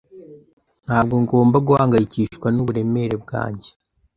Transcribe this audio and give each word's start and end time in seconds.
Ntabwo 0.85 1.15
ngomba 1.23 1.57
guhangayikishwa 1.67 2.47
n'uburemere 2.51 3.15
bwanjye. 3.23 3.69